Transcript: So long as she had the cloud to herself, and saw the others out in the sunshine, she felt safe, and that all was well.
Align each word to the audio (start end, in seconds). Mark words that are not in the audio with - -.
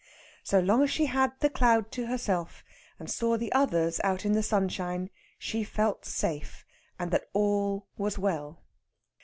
So 0.41 0.59
long 0.59 0.81
as 0.81 0.89
she 0.89 1.05
had 1.05 1.31
the 1.41 1.49
cloud 1.51 1.91
to 1.91 2.07
herself, 2.07 2.63
and 2.97 3.07
saw 3.07 3.37
the 3.37 3.51
others 3.53 4.01
out 4.03 4.25
in 4.25 4.31
the 4.33 4.41
sunshine, 4.41 5.11
she 5.37 5.63
felt 5.63 6.05
safe, 6.05 6.65
and 6.97 7.11
that 7.11 7.29
all 7.35 7.85
was 7.99 8.17
well. 8.17 8.63